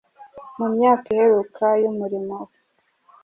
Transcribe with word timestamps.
Mu 0.57 0.65
myaka 0.75 1.05
iheruka 1.13 1.65
y’umurimo 1.81 2.35
we, 2.47 2.55